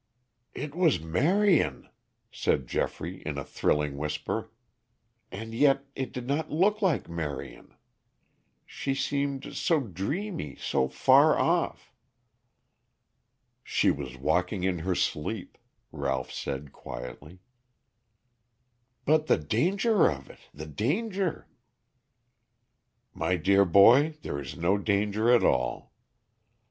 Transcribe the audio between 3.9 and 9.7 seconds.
whisper. "And yet it did not look like Marion. She seemed